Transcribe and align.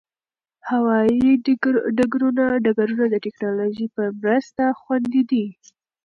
هوايي 0.69 1.31
ډګرونه 1.97 2.43
د 2.65 3.15
ټکنالوژۍ 3.25 3.87
په 3.95 4.03
مرسته 4.21 4.63
خوندي 4.79 5.21
دي. 5.31 5.45